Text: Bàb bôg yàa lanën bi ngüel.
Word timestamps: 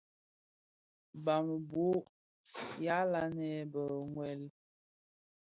Bàb 1.25 1.47
bôg 1.69 1.99
yàa 2.85 3.03
lanën 3.11 3.61
bi 3.73 3.81
ngüel. 4.11 4.41